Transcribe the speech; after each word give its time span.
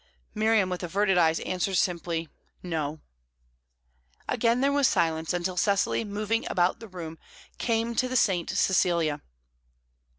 Miriam, 0.33 0.67
with 0.67 0.81
averted 0.81 1.15
eyes, 1.19 1.39
answered 1.41 1.75
simply, 1.77 2.27
"No." 2.63 3.01
Again 4.27 4.59
there 4.61 4.71
was 4.71 4.87
silence, 4.87 5.31
until 5.31 5.57
Cecily, 5.57 6.03
moving 6.03 6.43
about 6.49 6.79
the 6.79 6.87
room, 6.87 7.19
came 7.59 7.93
to 7.93 8.07
the 8.07 8.17
"St. 8.17 8.49
Cecilia." 8.49 9.21